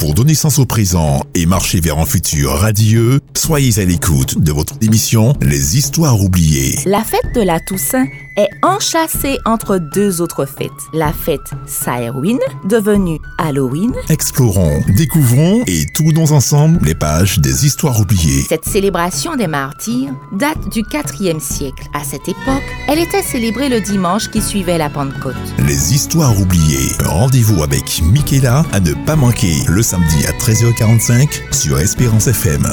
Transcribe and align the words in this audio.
Pour 0.00 0.14
donner 0.14 0.34
sens 0.34 0.58
au 0.58 0.64
présent 0.64 1.26
et 1.34 1.44
marcher 1.44 1.78
vers 1.78 1.98
un 1.98 2.06
futur 2.06 2.52
radieux, 2.52 3.20
soyez 3.36 3.78
à 3.78 3.84
l'écoute 3.84 4.42
de 4.42 4.50
votre 4.50 4.72
émission 4.80 5.34
Les 5.42 5.76
Histoires 5.76 6.18
oubliées. 6.22 6.78
La 6.86 7.04
fête 7.04 7.34
de 7.34 7.42
la 7.42 7.60
Toussaint 7.60 8.06
est 8.36 8.48
enchâssée 8.62 9.38
entre 9.44 9.78
deux 9.78 10.20
autres 10.20 10.46
fêtes. 10.46 10.70
La 10.92 11.12
fête 11.12 11.50
Samhain, 11.66 12.38
devenue 12.64 13.18
Halloween. 13.38 13.92
Explorons, 14.08 14.80
découvrons 14.96 15.62
et 15.66 15.86
tournons 15.86 16.32
ensemble 16.32 16.78
les 16.82 16.94
pages 16.94 17.38
des 17.38 17.66
Histoires 17.66 18.00
oubliées. 18.00 18.42
Cette 18.48 18.64
célébration 18.64 19.36
des 19.36 19.46
martyrs 19.46 20.12
date 20.32 20.68
du 20.70 20.82
4e 20.82 21.40
siècle. 21.40 21.88
À 21.94 22.04
cette 22.04 22.28
époque, 22.28 22.62
elle 22.88 22.98
était 22.98 23.22
célébrée 23.22 23.68
le 23.68 23.80
dimanche 23.80 24.30
qui 24.30 24.40
suivait 24.40 24.78
la 24.78 24.90
Pentecôte. 24.90 25.34
Les 25.66 25.94
Histoires 25.94 26.38
oubliées. 26.40 26.90
Rendez-vous 27.04 27.62
avec 27.62 28.02
Michaela 28.02 28.64
à 28.72 28.80
ne 28.80 28.94
pas 29.06 29.16
manquer 29.16 29.54
le 29.68 29.82
samedi 29.82 30.26
à 30.26 30.32
13h45 30.32 31.52
sur 31.52 31.78
Espérance 31.78 32.26
FM. 32.26 32.66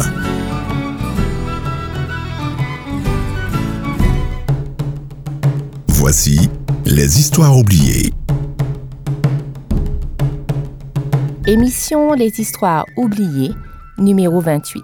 Voici 6.10 6.50
les 6.86 7.20
histoires 7.20 7.58
oubliées. 7.58 8.14
Émission 11.46 12.14
Les 12.14 12.40
histoires 12.40 12.86
oubliées, 12.96 13.52
numéro 13.98 14.40
28. 14.40 14.82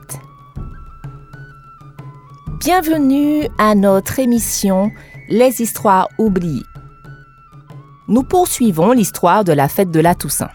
Bienvenue 2.59 3.47
à 3.57 3.73
notre 3.73 4.19
émission 4.19 4.91
Les 5.29 5.61
histoires 5.61 6.09
oubliées. 6.17 6.65
Nous 8.09 8.23
poursuivons 8.23 8.91
l'histoire 8.91 9.45
de 9.45 9.53
la 9.53 9.69
fête 9.69 9.91
de 9.91 10.01
la 10.01 10.15
Toussaint. 10.15 10.51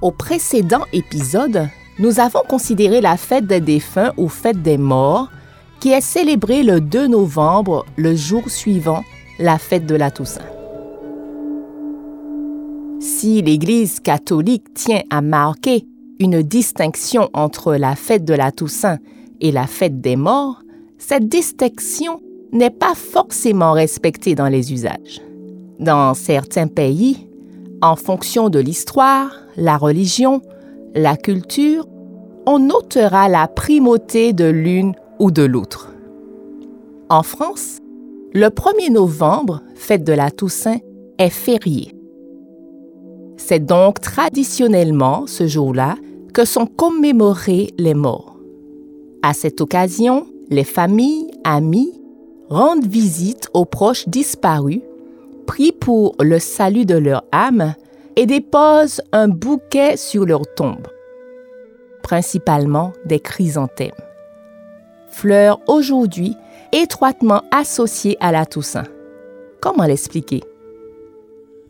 Au 0.00 0.12
précédent 0.12 0.84
épisode, 0.92 1.68
nous 1.98 2.20
avons 2.20 2.42
considéré 2.48 3.00
la 3.00 3.16
fête 3.16 3.48
des 3.48 3.60
défunts 3.60 4.12
ou 4.16 4.28
fête 4.28 4.62
des 4.62 4.78
morts, 4.78 5.28
qui 5.80 5.90
est 5.90 6.00
célébrée 6.00 6.62
le 6.62 6.80
2 6.80 7.08
novembre, 7.08 7.84
le 7.96 8.14
jour 8.14 8.48
suivant 8.48 9.02
la 9.38 9.58
fête 9.58 9.86
de 9.86 9.94
la 9.94 10.10
Toussaint. 10.10 10.42
Si 13.00 13.40
l'Église 13.42 14.00
catholique 14.00 14.74
tient 14.74 15.02
à 15.10 15.20
marquer 15.20 15.86
une 16.18 16.42
distinction 16.42 17.30
entre 17.32 17.74
la 17.74 17.94
fête 17.94 18.24
de 18.24 18.34
la 18.34 18.50
Toussaint 18.50 18.98
et 19.40 19.52
la 19.52 19.66
fête 19.66 20.00
des 20.00 20.16
morts, 20.16 20.62
cette 20.98 21.28
distinction 21.28 22.20
n'est 22.52 22.70
pas 22.70 22.94
forcément 22.94 23.72
respectée 23.72 24.34
dans 24.34 24.48
les 24.48 24.72
usages. 24.72 25.20
Dans 25.78 26.14
certains 26.14 26.66
pays, 26.66 27.28
en 27.82 27.94
fonction 27.94 28.48
de 28.48 28.58
l'histoire, 28.58 29.30
la 29.56 29.76
religion, 29.76 30.42
la 30.94 31.16
culture, 31.16 31.86
on 32.46 32.58
notera 32.58 33.28
la 33.28 33.46
primauté 33.46 34.32
de 34.32 34.46
l'une 34.46 34.94
ou 35.20 35.30
de 35.30 35.42
l'autre. 35.42 35.92
En 37.08 37.22
France, 37.22 37.78
le 38.34 38.48
1er 38.48 38.92
novembre, 38.92 39.62
fête 39.74 40.04
de 40.04 40.12
la 40.12 40.30
Toussaint, 40.30 40.78
est 41.18 41.30
férié. 41.30 41.94
C'est 43.36 43.64
donc 43.64 44.00
traditionnellement 44.00 45.26
ce 45.26 45.46
jour-là 45.46 45.96
que 46.34 46.44
sont 46.44 46.66
commémorés 46.66 47.70
les 47.78 47.94
morts. 47.94 48.38
À 49.22 49.32
cette 49.32 49.60
occasion, 49.60 50.26
les 50.50 50.64
familles, 50.64 51.30
amis 51.44 51.92
rendent 52.48 52.86
visite 52.86 53.48
aux 53.54 53.64
proches 53.64 54.08
disparus, 54.08 54.80
prient 55.46 55.72
pour 55.72 56.14
le 56.20 56.38
salut 56.38 56.84
de 56.84 56.96
leur 56.96 57.24
âme 57.32 57.74
et 58.16 58.26
déposent 58.26 59.00
un 59.12 59.28
bouquet 59.28 59.96
sur 59.96 60.26
leur 60.26 60.42
tombe, 60.54 60.86
principalement 62.02 62.92
des 63.06 63.20
chrysanthèmes. 63.20 63.92
Fleurs 65.10 65.60
aujourd'hui 65.66 66.36
étroitement 66.72 67.42
associées 67.50 68.16
à 68.20 68.32
la 68.32 68.46
Toussaint. 68.46 68.86
Comment 69.60 69.84
l'expliquer? 69.84 70.42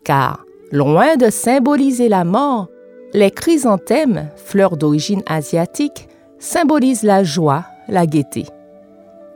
Car, 0.03 0.45
loin 0.71 1.15
de 1.17 1.29
symboliser 1.29 2.09
la 2.09 2.23
mort, 2.23 2.67
les 3.13 3.31
chrysanthèmes, 3.31 4.29
fleurs 4.35 4.77
d'origine 4.77 5.23
asiatique, 5.25 6.07
symbolisent 6.37 7.03
la 7.03 7.23
joie, 7.23 7.65
la 7.87 8.05
gaieté. 8.05 8.45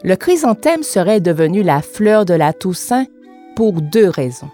Le 0.03 0.15
chrysanthème 0.15 0.83
serait 0.83 1.21
devenu 1.21 1.63
la 1.63 1.81
fleur 1.81 2.25
de 2.25 2.33
la 2.33 2.53
Toussaint 2.53 3.05
pour 3.55 3.73
deux 3.73 4.09
raisons. 4.09 4.49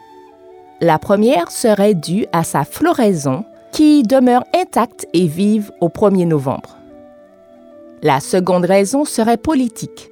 La 0.81 0.99
première 0.99 1.51
serait 1.51 1.95
due 1.95 2.25
à 2.31 2.43
sa 2.43 2.63
floraison 2.63 3.43
qui 3.71 4.03
demeure 4.03 4.43
intacte 4.55 5.07
et 5.13 5.27
vive 5.27 5.71
au 5.81 5.89
1er 5.89 6.27
novembre. 6.27 6.77
La 8.01 8.19
seconde 8.19 8.65
raison 8.65 9.03
serait 9.03 9.37
politique. 9.37 10.08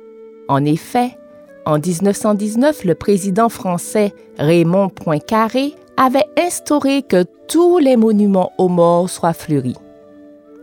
En 0.48 0.64
effet, 0.66 1.18
en 1.66 1.80
1919, 1.80 2.86
le 2.86 2.96
président 2.96 3.50
français 3.50 4.14
Raymond 4.38 4.90
Poincaré 4.90 5.74
avait 5.98 6.28
instauré 6.38 7.02
que 7.02 7.26
tous 7.48 7.80
les 7.80 7.98
monuments 7.98 8.52
aux 8.58 8.70
morts 8.70 9.10
soient 9.10 9.34
fleuris. 9.34 9.76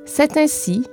C'est 0.06 0.37
ainsi 0.37 0.87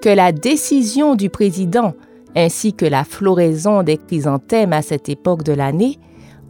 que 0.00 0.08
la 0.08 0.32
décision 0.32 1.14
du 1.14 1.28
président 1.28 1.94
ainsi 2.36 2.72
que 2.72 2.86
la 2.86 3.04
floraison 3.04 3.82
des 3.82 3.96
chrysanthèmes 3.96 4.72
à 4.72 4.82
cette 4.82 5.08
époque 5.08 5.42
de 5.42 5.52
l'année 5.52 5.98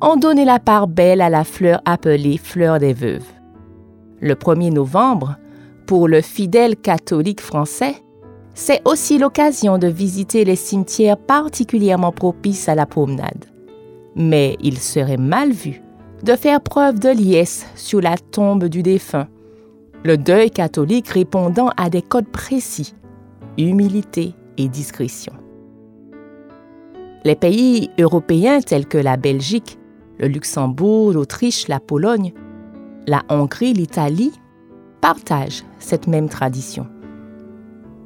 ont 0.00 0.16
donné 0.16 0.44
la 0.44 0.58
part 0.58 0.86
belle 0.86 1.20
à 1.20 1.30
la 1.30 1.44
fleur 1.44 1.80
appelée 1.84 2.38
fleur 2.38 2.78
des 2.78 2.92
veuves. 2.92 3.26
Le 4.20 4.34
1er 4.34 4.72
novembre, 4.72 5.36
pour 5.86 6.08
le 6.08 6.20
fidèle 6.20 6.76
catholique 6.76 7.40
français, 7.40 7.96
c'est 8.60 8.82
aussi 8.84 9.16
l'occasion 9.16 9.78
de 9.78 9.86
visiter 9.86 10.44
les 10.44 10.54
cimetières 10.54 11.16
particulièrement 11.16 12.12
propices 12.12 12.68
à 12.68 12.74
la 12.74 12.84
promenade. 12.84 13.46
Mais 14.16 14.58
il 14.60 14.76
serait 14.78 15.16
mal 15.16 15.50
vu 15.50 15.80
de 16.22 16.36
faire 16.36 16.60
preuve 16.60 16.98
de 16.98 17.08
liesse 17.08 17.64
sur 17.74 18.02
la 18.02 18.18
tombe 18.18 18.66
du 18.66 18.82
défunt, 18.82 19.28
le 20.04 20.18
deuil 20.18 20.50
catholique 20.50 21.08
répondant 21.08 21.70
à 21.78 21.88
des 21.88 22.02
codes 22.02 22.28
précis, 22.28 22.94
humilité 23.56 24.34
et 24.58 24.68
discrétion. 24.68 25.32
Les 27.24 27.36
pays 27.36 27.88
européens 27.98 28.60
tels 28.60 28.86
que 28.86 28.98
la 28.98 29.16
Belgique, 29.16 29.78
le 30.18 30.28
Luxembourg, 30.28 31.12
l'Autriche, 31.12 31.66
la 31.66 31.80
Pologne, 31.80 32.34
la 33.06 33.22
Hongrie, 33.30 33.72
l'Italie 33.72 34.32
partagent 35.00 35.64
cette 35.78 36.06
même 36.06 36.28
tradition. 36.28 36.86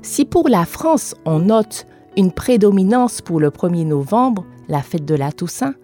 Si 0.04 0.26
pour 0.26 0.50
la 0.50 0.66
France, 0.66 1.14
on 1.24 1.38
note 1.38 1.86
une 2.14 2.30
prédominance 2.30 3.22
pour 3.22 3.40
le 3.40 3.48
1er 3.48 3.86
novembre, 3.86 4.44
la 4.68 4.82
fête 4.82 5.06
de 5.06 5.14
la 5.14 5.32
Toussaint, 5.32 5.74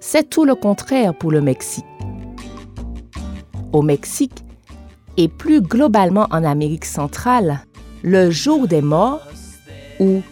c'est 0.00 0.28
tout 0.28 0.44
le 0.44 0.56
contraire 0.56 1.16
pour 1.16 1.30
le 1.30 1.40
Mexique. 1.40 1.86
Au 3.72 3.82
Mexique, 3.82 4.44
et 5.16 5.28
plus 5.28 5.60
globalement 5.60 6.26
en 6.32 6.42
Amérique 6.42 6.86
centrale, 6.86 7.60
le 8.02 8.32
jour 8.32 8.66
des 8.66 8.82
morts, 8.82 9.22
ou 10.00 10.22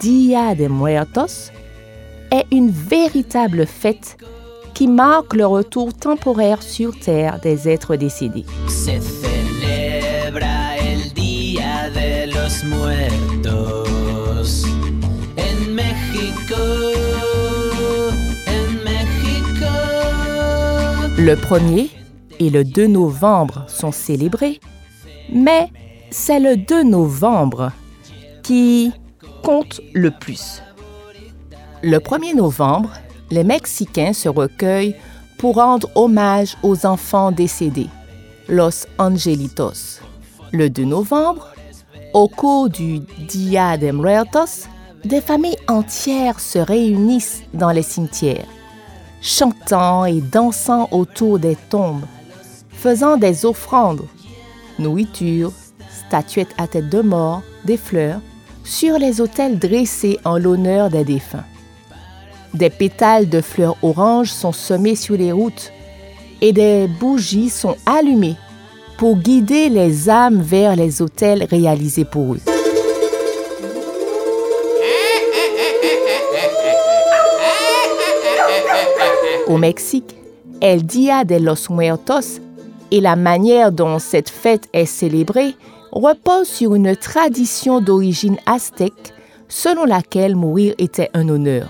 Dia 0.00 0.54
de 0.54 0.66
Muertos, 0.66 1.50
est 2.32 2.46
une 2.50 2.70
véritable 2.70 3.66
fête 3.66 4.16
qui 4.72 4.88
marque 4.88 5.34
le 5.34 5.44
retour 5.44 5.92
temporaire 5.92 6.62
sur 6.62 6.98
Terre 6.98 7.40
des 7.42 7.68
êtres 7.68 7.96
décédés. 7.96 8.46
Le 21.18 21.34
1er 21.34 21.90
et 22.38 22.50
le 22.50 22.62
2 22.62 22.86
novembre 22.86 23.64
sont 23.66 23.90
célébrés, 23.90 24.60
mais 25.32 25.72
c'est 26.12 26.38
le 26.38 26.56
2 26.56 26.84
novembre 26.84 27.72
qui 28.44 28.92
compte 29.42 29.80
le 29.92 30.12
plus. 30.12 30.62
Le 31.82 31.98
1er 31.98 32.36
novembre, 32.36 32.92
les 33.32 33.42
Mexicains 33.42 34.12
se 34.12 34.28
recueillent 34.28 34.94
pour 35.38 35.56
rendre 35.56 35.90
hommage 35.96 36.56
aux 36.62 36.86
enfants 36.86 37.32
décédés, 37.32 37.88
Los 38.48 38.86
Angelitos. 38.98 39.98
Le 40.52 40.70
2 40.70 40.84
novembre, 40.84 41.48
au 42.16 42.28
cours 42.28 42.70
du 42.70 43.00
Dia 43.28 43.76
de 43.76 43.90
Muertos, 43.90 44.68
des 45.04 45.20
familles 45.20 45.58
entières 45.68 46.40
se 46.40 46.58
réunissent 46.58 47.42
dans 47.52 47.72
les 47.72 47.82
cimetières, 47.82 48.46
chantant 49.20 50.06
et 50.06 50.22
dansant 50.22 50.88
autour 50.92 51.38
des 51.38 51.58
tombes, 51.68 52.06
faisant 52.70 53.18
des 53.18 53.44
offrandes, 53.44 54.06
nourriture, 54.78 55.52
statuettes 55.90 56.54
à 56.56 56.66
tête 56.66 56.88
de 56.88 57.02
mort, 57.02 57.42
des 57.66 57.76
fleurs, 57.76 58.22
sur 58.64 58.98
les 58.98 59.20
autels 59.20 59.58
dressés 59.58 60.18
en 60.24 60.38
l'honneur 60.38 60.88
des 60.88 61.04
défunts. 61.04 61.44
Des 62.54 62.70
pétales 62.70 63.28
de 63.28 63.42
fleurs 63.42 63.76
oranges 63.82 64.32
sont 64.32 64.52
semés 64.52 64.96
sur 64.96 65.18
les 65.18 65.32
routes 65.32 65.70
et 66.40 66.54
des 66.54 66.88
bougies 66.88 67.50
sont 67.50 67.76
allumées 67.84 68.36
pour 68.98 69.16
guider 69.16 69.68
les 69.68 70.08
âmes 70.08 70.40
vers 70.40 70.76
les 70.76 71.02
hôtels 71.02 71.46
réalisés 71.50 72.04
pour 72.04 72.34
eux. 72.34 72.40
Au 79.46 79.58
Mexique, 79.58 80.16
El 80.60 80.84
Dia 80.84 81.24
de 81.24 81.36
los 81.36 81.70
Muertos 81.70 82.40
et 82.90 83.00
la 83.00 83.16
manière 83.16 83.72
dont 83.72 83.98
cette 83.98 84.30
fête 84.30 84.68
est 84.72 84.86
célébrée 84.86 85.54
repose 85.92 86.48
sur 86.48 86.74
une 86.74 86.96
tradition 86.96 87.80
d'origine 87.80 88.36
aztèque 88.46 89.12
selon 89.48 89.84
laquelle 89.84 90.34
mourir 90.34 90.74
était 90.78 91.10
un 91.14 91.28
honneur. 91.28 91.68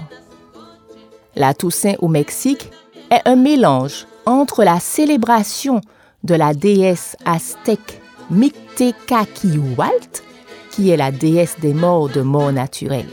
La 1.34 1.52
Toussaint 1.52 1.94
au 1.98 2.08
Mexique 2.08 2.70
est 3.10 3.20
un 3.28 3.36
mélange 3.36 4.06
entre 4.24 4.64
la 4.64 4.80
célébration 4.80 5.80
de 6.26 6.34
la 6.34 6.52
déesse 6.52 7.16
aztèque 7.24 8.02
Mictecaquihualt, 8.30 10.24
qui 10.70 10.90
est 10.90 10.96
la 10.96 11.12
déesse 11.12 11.56
des 11.60 11.72
morts 11.72 12.08
de 12.08 12.20
mort 12.20 12.52
naturelle. 12.52 13.08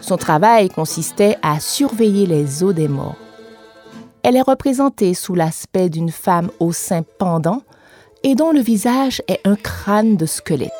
Son 0.00 0.16
travail 0.16 0.68
consistait 0.68 1.36
à 1.42 1.60
surveiller 1.60 2.26
les 2.26 2.64
eaux 2.64 2.72
des 2.72 2.88
morts. 2.88 3.16
Elle 4.22 4.36
est 4.36 4.42
représentée 4.42 5.14
sous 5.14 5.34
l'aspect 5.34 5.88
d'une 5.88 6.10
femme 6.10 6.50
au 6.58 6.72
sein 6.72 7.02
pendant 7.18 7.62
et 8.24 8.34
dont 8.34 8.50
le 8.50 8.60
visage 8.60 9.22
est 9.28 9.40
un 9.46 9.54
crâne 9.54 10.16
de 10.16 10.26
squelette. 10.26 10.72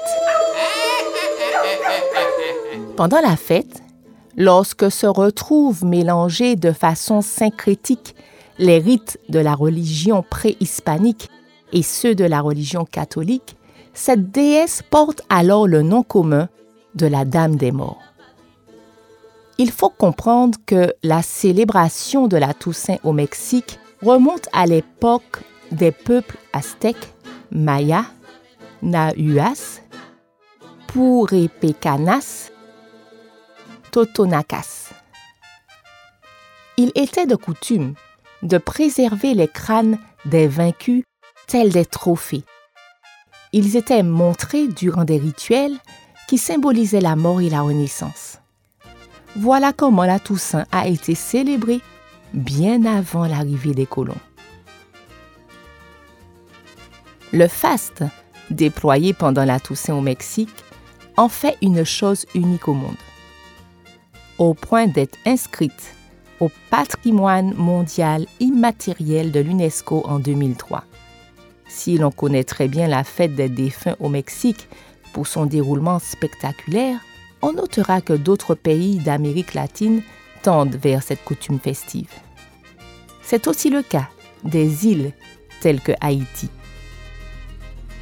Pendant 2.97 3.21
la 3.21 3.37
fête, 3.37 3.81
lorsque 4.37 4.91
se 4.91 5.07
retrouvent 5.07 5.85
mélangés 5.85 6.57
de 6.57 6.73
façon 6.73 7.21
syncrétique 7.21 8.17
les 8.59 8.79
rites 8.79 9.19
de 9.29 9.39
la 9.39 9.55
religion 9.55 10.23
préhispanique 10.23 11.29
et 11.73 11.83
ceux 11.83 12.15
de 12.15 12.25
la 12.25 12.41
religion 12.41 12.85
catholique, 12.85 13.57
cette 13.95 14.31
déesse 14.31 14.83
porte 14.83 15.23
alors 15.29 15.67
le 15.67 15.83
nom 15.83 16.03
commun 16.03 16.49
de 16.95 17.07
la 17.07 17.25
Dame 17.25 17.57
des 17.57 17.73
Morts. 17.73 18.03
Il 19.59 19.71
faut 19.71 19.91
comprendre 19.91 20.59
que 20.67 20.95
la 21.03 21.23
célébration 21.23 22.29
de 22.29 22.37
la 22.37 22.55
Toussaint 22.55 22.99
au 23.03 23.13
Mexique 23.13 23.79
remonte 24.03 24.49
à 24.53 24.67
l'époque 24.67 25.41
des 25.73 25.91
peuples 25.91 26.39
aztèques, 26.53 27.13
mayas, 27.51 28.07
nahuas, 28.83 29.81
purepecanas, 30.87 32.51
totonacas. 33.91 34.93
Il 36.77 36.93
était 36.95 37.27
de 37.27 37.35
coutume 37.35 37.95
de 38.43 38.58
préserver 38.58 39.35
les 39.35 39.49
crânes 39.49 39.99
des 40.25 40.46
vaincus 40.46 41.05
tels 41.46 41.73
des 41.73 41.85
trophées. 41.85 42.44
Ils 43.52 43.76
étaient 43.76 44.02
montrés 44.02 44.69
durant 44.69 45.05
des 45.05 45.19
rituels 45.19 45.76
qui 46.29 46.38
symbolisaient 46.38 47.00
la 47.00 47.17
mort 47.17 47.40
et 47.40 47.49
la 47.49 47.62
renaissance. 47.62 48.38
Voilà 49.37 49.73
comment 49.73 50.05
la 50.05 50.19
Toussaint 50.19 50.67
a 50.73 50.87
été 50.87 51.14
célébrée 51.14 51.81
bien 52.35 52.85
avant 52.85 53.26
l'arrivée 53.26 53.75
des 53.75 53.87
colons. 53.87 54.14
Le 57.32 57.49
faste, 57.49 58.05
déployé 58.50 59.12
pendant 59.12 59.44
la 59.44 59.61
Toussaint 59.61 59.94
au 59.94 60.00
Mexique, 60.00 60.64
en 61.17 61.29
fait 61.29 61.56
une 61.62 61.85
chose 61.85 62.26
unique 62.35 62.69
au 62.69 62.75
monde. 62.75 62.96
Au 64.38 64.55
point 64.55 64.87
d'être 64.87 65.19
inscrite 65.26 65.94
au 66.40 66.50
patrimoine 66.70 67.55
mondial 67.55 68.26
immatériel 68.40 69.32
de 69.32 69.40
l'UNESCO 69.40 70.02
en 70.06 70.19
2003. 70.19 70.85
Si 71.69 71.99
l'on 71.99 72.11
connaît 72.11 72.44
très 72.44 72.69
bien 72.69 72.88
la 72.88 73.05
fête 73.05 73.35
des 73.35 73.49
défunts 73.49 73.96
au 74.00 74.08
Mexique 74.08 74.69
pour 75.12 75.26
son 75.26 75.46
déroulement 75.46 75.99
spectaculaire, 75.99 76.99
on 77.43 77.52
notera 77.52 78.00
que 78.00 78.12
d'autres 78.12 78.55
pays 78.55 78.99
d'Amérique 78.99 79.55
latine 79.55 80.02
tendent 80.43 80.76
vers 80.76 81.02
cette 81.02 81.25
coutume 81.25 81.61
festive. 81.61 82.11
C'est 83.23 83.46
aussi 83.46 83.70
le 83.70 83.82
cas 83.82 84.08
des 84.44 84.87
îles 84.87 85.12
telles 85.61 85.81
que 85.81 85.93
Haïti. 86.00 86.49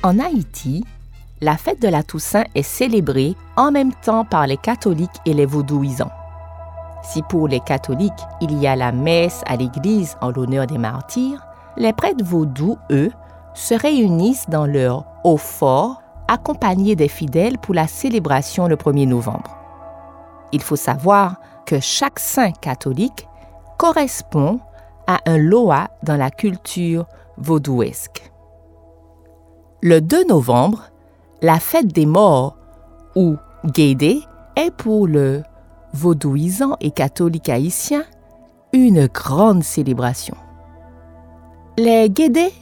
En 0.02 0.18
Haïti, 0.18 0.84
la 1.40 1.56
fête 1.56 1.82
de 1.82 1.88
la 1.88 2.02
Toussaint 2.02 2.44
est 2.54 2.62
célébrée 2.62 3.34
en 3.56 3.72
même 3.72 3.92
temps 3.92 4.24
par 4.24 4.46
les 4.46 4.56
catholiques 4.56 5.10
et 5.26 5.34
les 5.34 5.46
vaudouisants. 5.46 6.12
Si 7.08 7.22
pour 7.22 7.46
les 7.46 7.60
catholiques, 7.60 8.12
il 8.40 8.58
y 8.58 8.66
a 8.66 8.74
la 8.74 8.90
messe 8.90 9.42
à 9.46 9.56
l'église 9.56 10.16
en 10.20 10.30
l'honneur 10.30 10.66
des 10.66 10.78
martyrs, 10.78 11.46
les 11.76 11.92
prêtres 11.92 12.24
vaudous, 12.24 12.78
eux, 12.90 13.12
se 13.54 13.74
réunissent 13.74 14.48
dans 14.48 14.66
leur 14.66 15.04
haut 15.22 15.36
fort 15.36 16.02
accompagnés 16.26 16.96
des 16.96 17.08
fidèles 17.08 17.58
pour 17.58 17.74
la 17.74 17.86
célébration 17.86 18.66
le 18.66 18.74
1er 18.74 19.06
novembre. 19.06 19.56
Il 20.50 20.60
faut 20.60 20.76
savoir 20.76 21.36
que 21.64 21.78
chaque 21.78 22.18
saint 22.18 22.50
catholique 22.50 23.28
correspond 23.78 24.58
à 25.06 25.18
un 25.26 25.38
loa 25.38 25.88
dans 26.02 26.16
la 26.16 26.30
culture 26.30 27.06
vaudouesque. 27.38 28.32
Le 29.80 30.00
2 30.00 30.24
novembre, 30.24 30.90
la 31.40 31.60
fête 31.60 31.92
des 31.92 32.06
morts, 32.06 32.56
ou 33.14 33.36
Guédé, 33.64 34.22
est 34.56 34.72
pour 34.72 35.06
le 35.06 35.42
vaudouisant 35.96 36.76
et 36.80 36.90
catholique 36.90 37.48
haïtien 37.48 38.04
une 38.72 39.06
grande 39.06 39.64
célébration. 39.64 40.36
Les 41.78 42.10
Guédés 42.10 42.52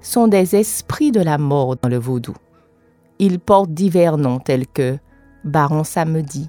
sont 0.00 0.26
des 0.26 0.56
esprits 0.56 1.12
de 1.12 1.20
la 1.20 1.38
mort 1.38 1.76
dans 1.76 1.88
le 1.88 1.98
vaudou. 1.98 2.34
Ils 3.18 3.38
portent 3.38 3.72
divers 3.72 4.16
noms 4.16 4.40
tels 4.40 4.66
que 4.66 4.98
Baron 5.44 5.84
Samedi, 5.84 6.48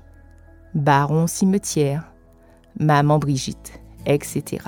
Baron 0.73 1.27
Cimetière, 1.27 2.11
Maman 2.79 3.19
Brigitte, 3.19 3.79
etc. 4.05 4.63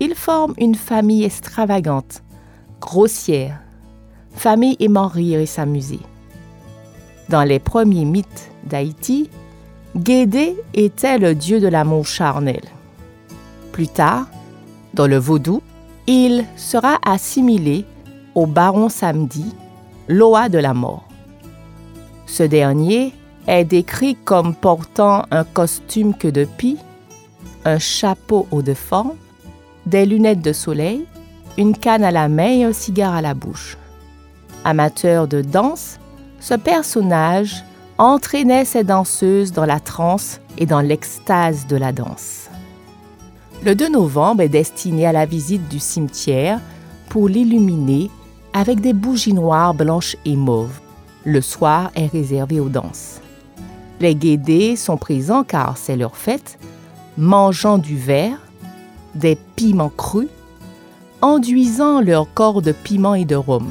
Ils 0.00 0.14
forment 0.14 0.54
une 0.58 0.74
famille 0.74 1.24
extravagante, 1.24 2.22
grossière, 2.80 3.60
famille 4.30 4.76
aimant 4.80 5.08
rire 5.08 5.40
et 5.40 5.46
s'amuser. 5.46 6.00
Dans 7.28 7.44
les 7.44 7.58
premiers 7.58 8.04
mythes 8.04 8.50
d'Haïti, 8.64 9.28
Guédé 9.96 10.56
était 10.72 11.18
le 11.18 11.34
dieu 11.34 11.60
de 11.60 11.68
l'amour 11.68 12.06
charnel. 12.06 12.62
Plus 13.72 13.88
tard, 13.88 14.26
dans 14.94 15.06
le 15.06 15.18
vaudou, 15.18 15.60
il 16.06 16.46
sera 16.56 16.98
assimilé 17.04 17.84
au 18.34 18.46
baron 18.46 18.88
samedi, 18.88 19.54
Loa 20.08 20.48
de 20.48 20.58
la 20.58 20.72
mort. 20.72 21.06
Ce 22.26 22.42
dernier 22.42 23.12
est 23.46 23.64
décrit 23.64 24.16
comme 24.16 24.54
portant 24.54 25.26
un 25.30 25.44
costume 25.44 26.14
que 26.14 26.28
de 26.28 26.44
pie, 26.44 26.78
un 27.64 27.78
chapeau 27.78 28.46
haut 28.50 28.62
de 28.62 28.74
forme, 28.74 29.12
des 29.84 30.06
lunettes 30.06 30.42
de 30.42 30.52
soleil, 30.52 31.06
une 31.58 31.76
canne 31.76 32.04
à 32.04 32.10
la 32.10 32.28
main 32.28 32.50
et 32.50 32.64
un 32.64 32.72
cigare 32.72 33.14
à 33.14 33.22
la 33.22 33.34
bouche. 33.34 33.76
Amateur 34.64 35.28
de 35.28 35.42
danse, 35.42 35.98
ce 36.40 36.54
personnage 36.54 37.62
entraînait 38.02 38.64
ses 38.64 38.82
danseuses 38.82 39.52
dans 39.52 39.64
la 39.64 39.78
transe 39.78 40.40
et 40.58 40.66
dans 40.66 40.80
l'extase 40.80 41.68
de 41.68 41.76
la 41.76 41.92
danse. 41.92 42.48
Le 43.64 43.76
2 43.76 43.90
novembre 43.90 44.42
est 44.42 44.48
destiné 44.48 45.06
à 45.06 45.12
la 45.12 45.24
visite 45.24 45.68
du 45.68 45.78
cimetière 45.78 46.58
pour 47.08 47.28
l'illuminer 47.28 48.10
avec 48.54 48.80
des 48.80 48.92
bougies 48.92 49.34
noires, 49.34 49.72
blanches 49.72 50.16
et 50.24 50.34
mauves. 50.34 50.80
Le 51.24 51.40
soir 51.40 51.92
est 51.94 52.08
réservé 52.08 52.58
aux 52.58 52.68
danses. 52.68 53.20
Les 54.00 54.16
guédés 54.16 54.74
sont 54.74 54.96
présents 54.96 55.44
car 55.44 55.76
c'est 55.76 55.94
leur 55.94 56.16
fête, 56.16 56.58
mangeant 57.16 57.78
du 57.78 57.96
verre, 57.96 58.38
des 59.14 59.38
piments 59.54 59.92
crus, 59.96 60.28
enduisant 61.20 62.00
leur 62.00 62.26
corps 62.34 62.62
de 62.62 62.72
piment 62.72 63.14
et 63.14 63.24
de 63.24 63.36
rhum. 63.36 63.70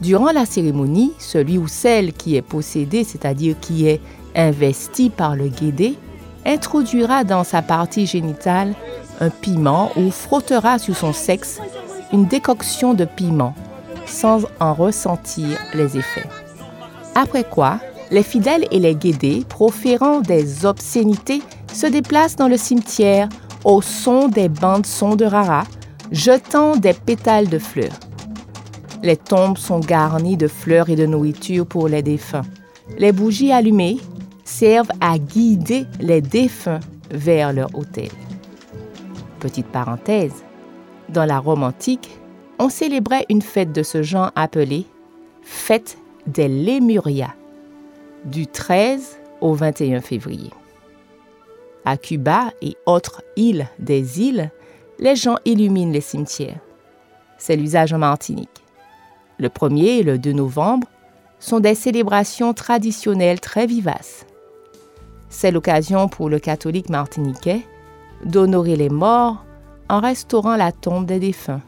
Durant 0.00 0.30
la 0.30 0.44
cérémonie, 0.44 1.12
celui 1.18 1.58
ou 1.58 1.68
celle 1.68 2.12
qui 2.12 2.36
est 2.36 2.42
possédé, 2.42 3.02
c'est-à-dire 3.04 3.56
qui 3.60 3.86
est 3.86 4.00
investi 4.34 5.10
par 5.10 5.36
le 5.36 5.48
guédé, 5.48 5.94
introduira 6.44 7.24
dans 7.24 7.44
sa 7.44 7.62
partie 7.62 8.06
génitale 8.06 8.74
un 9.20 9.30
piment 9.30 9.90
ou 9.96 10.10
frottera 10.10 10.78
sur 10.78 10.96
son 10.96 11.12
sexe 11.12 11.60
une 12.12 12.26
décoction 12.26 12.94
de 12.94 13.04
piment 13.04 13.54
sans 14.06 14.42
en 14.60 14.74
ressentir 14.74 15.58
les 15.74 15.96
effets. 15.96 16.28
Après 17.14 17.44
quoi, 17.44 17.80
les 18.10 18.22
fidèles 18.22 18.66
et 18.70 18.78
les 18.78 18.94
guédés, 18.94 19.44
proférant 19.48 20.20
des 20.20 20.64
obscénités, 20.64 21.42
se 21.72 21.86
déplacent 21.86 22.36
dans 22.36 22.48
le 22.48 22.56
cimetière 22.56 23.28
au 23.64 23.82
son 23.82 24.28
des 24.28 24.48
bandes 24.48 24.86
sons 24.86 25.16
de 25.16 25.24
rara, 25.24 25.64
jetant 26.12 26.76
des 26.76 26.92
pétales 26.92 27.48
de 27.48 27.58
fleurs. 27.58 27.98
Les 29.06 29.16
tombes 29.16 29.56
sont 29.56 29.78
garnies 29.78 30.36
de 30.36 30.48
fleurs 30.48 30.90
et 30.90 30.96
de 30.96 31.06
nourriture 31.06 31.64
pour 31.64 31.86
les 31.86 32.02
défunts. 32.02 32.42
Les 32.98 33.12
bougies 33.12 33.52
allumées 33.52 33.98
servent 34.42 34.90
à 35.00 35.16
guider 35.16 35.86
les 36.00 36.20
défunts 36.20 36.80
vers 37.12 37.52
leur 37.52 37.72
hôtel. 37.78 38.08
Petite 39.38 39.68
parenthèse, 39.68 40.42
dans 41.08 41.24
la 41.24 41.38
Rome 41.38 41.62
antique, 41.62 42.18
on 42.58 42.68
célébrait 42.68 43.24
une 43.28 43.42
fête 43.42 43.70
de 43.70 43.84
ce 43.84 44.02
genre 44.02 44.32
appelée 44.34 44.86
Fête 45.42 45.98
des 46.26 46.48
Lémurias, 46.48 47.34
du 48.24 48.48
13 48.48 49.18
au 49.40 49.54
21 49.54 50.00
février. 50.00 50.50
À 51.84 51.96
Cuba 51.96 52.50
et 52.60 52.76
autres 52.86 53.22
îles 53.36 53.68
des 53.78 54.20
îles, 54.20 54.50
les 54.98 55.14
gens 55.14 55.36
illuminent 55.44 55.92
les 55.92 56.00
cimetières. 56.00 56.58
C'est 57.38 57.54
l'usage 57.54 57.92
en 57.92 57.98
Martinique. 57.98 58.65
Le 59.38 59.48
1er 59.48 59.98
et 59.98 60.02
le 60.02 60.18
2 60.18 60.32
novembre 60.32 60.88
sont 61.38 61.60
des 61.60 61.74
célébrations 61.74 62.54
traditionnelles 62.54 63.40
très 63.40 63.66
vivaces. 63.66 64.26
C'est 65.28 65.50
l'occasion 65.50 66.08
pour 66.08 66.30
le 66.30 66.38
catholique 66.38 66.88
martiniquais 66.88 67.62
d'honorer 68.24 68.76
les 68.76 68.88
morts 68.88 69.44
en 69.88 70.00
restaurant 70.00 70.56
la 70.56 70.72
tombe 70.72 71.06
des 71.06 71.20
défunts 71.20 71.60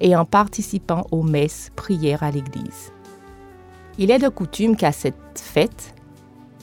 et 0.00 0.14
en 0.14 0.24
participant 0.24 1.06
aux 1.10 1.22
messes 1.22 1.70
prières 1.74 2.22
à 2.22 2.30
l'église. 2.30 2.92
Il 3.98 4.10
est 4.10 4.18
de 4.18 4.28
coutume 4.28 4.76
qu'à 4.76 4.92
cette 4.92 5.14
fête, 5.34 5.94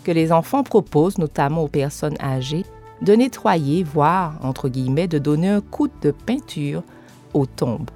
que 0.04 0.12
les 0.12 0.32
enfants 0.32 0.64
proposent 0.64 1.18
notamment 1.18 1.64
aux 1.64 1.68
personnes 1.68 2.18
âgées 2.22 2.66
de 3.02 3.14
nettoyer, 3.14 3.84
voire, 3.84 4.36
entre 4.42 4.70
guillemets, 4.70 5.08
de 5.08 5.20
donner 5.20 5.50
un 5.50 5.62
coup 5.62 5.88
de 6.02 6.12
peinture 6.12 6.84
aux 7.34 7.46
tombes. 7.46 7.92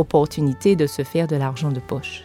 Opportunité 0.00 0.76
de 0.76 0.86
se 0.86 1.04
faire 1.04 1.26
de 1.26 1.36
l'argent 1.36 1.70
de 1.70 1.78
poche. 1.78 2.24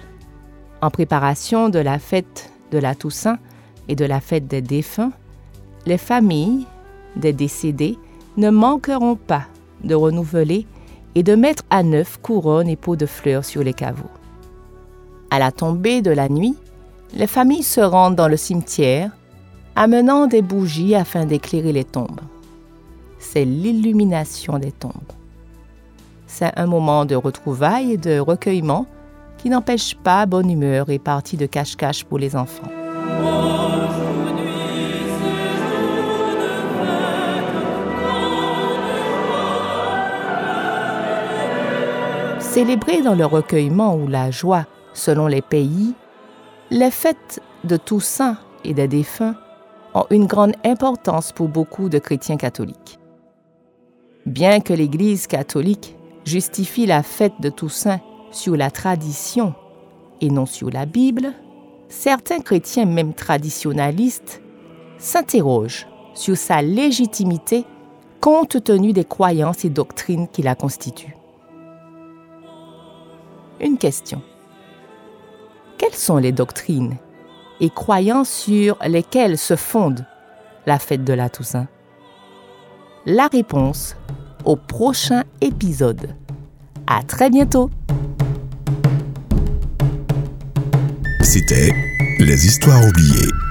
En 0.82 0.90
préparation 0.90 1.68
de 1.68 1.80
la 1.80 2.00
fête 2.00 2.50
de 2.72 2.78
la 2.78 2.96
Toussaint 2.96 3.38
et 3.90 3.98
de 3.98 4.06
la 4.06 4.22
fête 4.22 4.48
des 4.48 4.62
défunts, 4.62 5.12
les 5.86 5.98
familles 5.98 6.66
des 7.18 7.34
décédés 7.34 8.00
ne 8.38 8.50
manqueront 8.50 9.18
pas 9.18 9.44
de 9.84 9.94
renouveler 9.94 10.66
et 11.16 11.24
de 11.24 11.36
mettre 11.36 11.64
à 11.70 11.84
neuf 11.84 12.18
couronnes 12.22 12.70
et 12.70 12.78
pots 12.78 12.96
de 12.96 13.06
fleurs 13.06 13.44
sur 13.44 13.62
les 13.62 13.74
caveaux. 13.74 14.10
À 15.30 15.38
la 15.38 15.52
tombée 15.52 16.02
de 16.02 16.12
la 16.12 16.30
nuit, 16.30 16.56
les 17.14 17.28
familles 17.28 17.64
se 17.64 17.82
rendent 17.82 18.16
dans 18.16 18.30
le 18.30 18.38
cimetière, 18.38 19.12
amenant 19.76 20.28
des 20.28 20.42
bougies 20.42 20.96
afin 20.96 21.26
d'éclairer 21.26 21.74
les 21.74 21.84
tombes. 21.84 22.22
C'est 23.20 23.44
l'illumination 23.44 24.60
des 24.60 24.72
tombes. 24.72 25.12
C'est 26.38 26.52
un 26.58 26.66
moment 26.66 27.06
de 27.06 27.16
retrouvailles 27.16 27.94
et 27.94 27.98
de 27.98 28.20
recueillement 28.20 28.88
qui 29.38 29.50
n'empêche 29.50 29.96
pas 29.96 30.26
bonne 30.26 30.52
humeur 30.52 30.90
et 30.90 31.00
partie 31.00 31.38
de 31.38 31.46
cache-cache 31.46 32.04
pour 32.04 32.20
les 32.20 32.36
enfants. 32.36 32.68
Célébrées 42.40 43.02
dans 43.02 43.16
le 43.16 43.26
recueillement 43.26 43.96
ou 43.96 44.10
la 44.10 44.30
joie 44.30 44.66
selon 44.94 45.28
les 45.28 45.42
pays, 45.42 45.94
les 46.70 46.92
fêtes 46.92 47.42
de 47.64 47.78
Toussaint 47.78 48.36
et 48.66 48.74
des 48.74 48.90
défunts 48.90 49.38
ont 49.94 50.06
une 50.10 50.26
grande 50.26 50.56
importance 50.66 51.32
pour 51.32 51.48
beaucoup 51.48 51.88
de 51.88 51.98
chrétiens 51.98 52.36
catholiques. 52.36 53.00
Bien 54.26 54.60
que 54.60 54.74
l'Église 54.74 55.28
catholique 55.28 55.95
justifie 56.26 56.86
la 56.86 57.04
fête 57.04 57.40
de 57.40 57.50
Toussaint 57.50 58.02
sur 58.32 58.58
la 58.58 58.72
tradition 58.72 59.54
et 60.22 60.30
non 60.30 60.46
sur 60.46 60.70
la 60.70 60.86
Bible, 60.86 61.34
certains 61.88 62.40
chrétiens, 62.40 62.86
même 62.86 63.14
traditionalistes, 63.14 64.42
s'interrogent 64.98 65.88
sur 66.14 66.36
sa 66.36 66.62
légitimité 66.62 67.66
compte 68.20 68.64
tenu 68.64 68.92
des 68.92 69.06
croyances 69.06 69.64
et 69.66 69.70
doctrines 69.70 70.28
qui 70.28 70.42
la 70.42 70.56
constituent 70.56 71.16
une 73.60 73.78
question. 73.78 74.22
Quelles 75.78 75.94
sont 75.94 76.18
les 76.18 76.32
doctrines 76.32 76.98
et 77.60 77.70
croyances 77.70 78.30
sur 78.30 78.78
lesquelles 78.86 79.38
se 79.38 79.56
fonde 79.56 80.06
la 80.66 80.80
fête 80.80 81.04
de 81.04 81.14
la 81.14 81.30
Toussaint? 81.30 81.68
La 83.06 83.28
réponse 83.28 83.96
au 84.46 84.56
prochain 84.56 85.24
épisode. 85.42 86.16
À 86.88 87.04
très 87.04 87.30
bientôt. 87.30 87.70
C'était 91.22 91.72
Les 92.20 92.46
histoires 92.46 92.86
oubliées. 92.88 93.45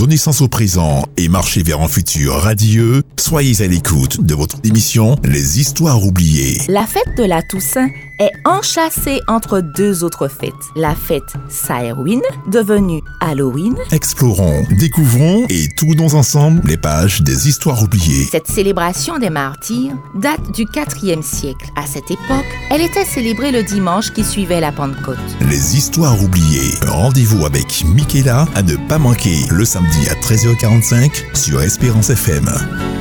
Donner 0.00 0.16
sens 0.16 0.40
au 0.40 0.48
présent 0.48 1.04
et 1.18 1.28
marcher 1.28 1.62
vers 1.62 1.82
un 1.82 1.86
futur 1.86 2.32
radieux, 2.32 3.02
soyez 3.18 3.62
à 3.62 3.66
l'écoute 3.66 4.24
de 4.24 4.34
votre 4.34 4.56
émission 4.64 5.14
Les 5.24 5.60
Histoires 5.60 6.02
oubliées. 6.02 6.58
La 6.68 6.86
fête 6.86 7.18
de 7.18 7.24
la 7.24 7.42
Toussaint 7.42 7.90
est 8.18 8.32
enchâssée 8.46 9.20
entre 9.28 9.60
deux 9.60 10.04
autres 10.04 10.28
fêtes. 10.28 10.52
La 10.74 10.94
fête 10.94 11.34
Samhain, 11.48 12.20
devenue 12.50 13.02
Halloween. 13.20 13.76
Explorons, 13.92 14.64
découvrons 14.78 15.46
et 15.48 15.68
tournons 15.68 16.14
ensemble 16.14 16.62
les 16.66 16.76
pages 16.76 17.22
des 17.22 17.48
Histoires 17.48 17.82
oubliées. 17.82 18.26
Cette 18.30 18.46
célébration 18.46 19.18
des 19.18 19.30
martyrs 19.30 19.92
date 20.14 20.52
du 20.52 20.64
4e 20.64 21.22
siècle. 21.22 21.66
À 21.76 21.86
cette 21.86 22.10
époque, 22.10 22.46
elle 22.70 22.82
était 22.82 23.04
célébrée 23.04 23.52
le 23.52 23.62
dimanche 23.62 24.12
qui 24.12 24.24
suivait 24.24 24.60
la 24.60 24.72
Pentecôte. 24.72 25.18
Les 25.48 25.76
Histoires 25.76 26.22
oubliées. 26.22 26.74
Rendez-vous 26.86 27.44
avec 27.44 27.84
Michaela 27.86 28.46
à 28.54 28.62
ne 28.62 28.76
pas 28.88 28.98
manquer 28.98 29.36
le 29.50 29.64
samedi 29.90 30.08
à 30.08 30.14
13h45 30.14 31.36
sur 31.36 31.62
Espérance 31.62 32.10
FM. 32.10 32.99